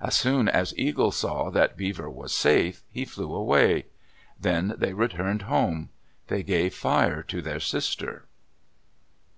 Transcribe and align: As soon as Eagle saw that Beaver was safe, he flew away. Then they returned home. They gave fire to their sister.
As 0.00 0.16
soon 0.16 0.48
as 0.48 0.72
Eagle 0.78 1.12
saw 1.12 1.50
that 1.50 1.76
Beaver 1.76 2.08
was 2.08 2.32
safe, 2.32 2.82
he 2.88 3.04
flew 3.04 3.34
away. 3.34 3.84
Then 4.40 4.72
they 4.78 4.94
returned 4.94 5.42
home. 5.42 5.90
They 6.28 6.42
gave 6.42 6.72
fire 6.74 7.22
to 7.24 7.42
their 7.42 7.60
sister. 7.60 8.24